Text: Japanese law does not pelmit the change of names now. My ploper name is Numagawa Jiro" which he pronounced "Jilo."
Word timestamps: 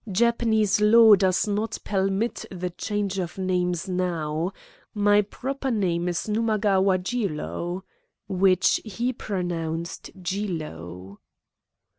Japanese 0.11 0.81
law 0.81 1.13
does 1.15 1.47
not 1.47 1.77
pelmit 1.83 2.43
the 2.49 2.71
change 2.71 3.19
of 3.19 3.37
names 3.37 3.87
now. 3.87 4.51
My 4.95 5.21
ploper 5.21 5.71
name 5.71 6.07
is 6.09 6.25
Numagawa 6.27 6.97
Jiro" 6.97 7.83
which 8.27 8.81
he 8.83 9.13
pronounced 9.13 10.09
"Jilo." 10.19 11.19